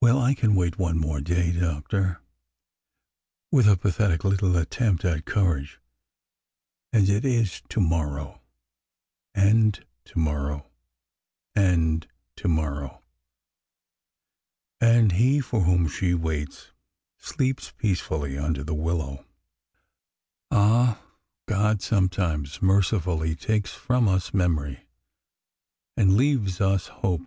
Well, 0.00 0.20
I 0.20 0.34
can 0.34 0.54
wait 0.54 0.78
one 0.78 0.96
more 0.96 1.20
day, 1.20 1.50
Doctor, 1.50 2.20
with 3.50 3.66
a 3.66 3.76
pathetic 3.76 4.22
little 4.22 4.56
attempt 4.56 5.04
at 5.04 5.24
courage. 5.24 5.80
And 6.92 7.08
it 7.08 7.24
is 7.24 7.60
to 7.70 7.80
morrow 7.80 8.42
and 9.34 9.84
to 10.04 10.20
morrow 10.20 10.70
and 11.52 12.06
to 12.36 12.46
morrow! 12.46 13.02
And 14.80 15.10
he 15.10 15.40
for 15.40 15.62
whom 15.62 15.88
she 15.88 16.14
waits 16.14 16.70
sleeps 17.16 17.72
peacefully 17.76 18.38
under 18.38 18.62
the 18.62 18.72
willow. 18.72 19.26
Ah! 20.52 21.02
God 21.46 21.82
sometimes 21.82 22.62
mercifully 22.62 23.34
takes 23.34 23.72
from 23.72 24.06
us 24.06 24.32
memory 24.32 24.86
and 25.96 26.16
leaves 26.16 26.60
us 26.60 26.86
hope! 26.86 27.26